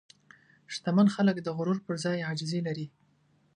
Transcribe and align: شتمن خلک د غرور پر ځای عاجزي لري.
شتمن 0.73 1.07
خلک 1.15 1.35
د 1.41 1.47
غرور 1.57 1.77
پر 1.85 1.95
ځای 2.03 2.25
عاجزي 2.27 2.59
لري. 2.67 2.87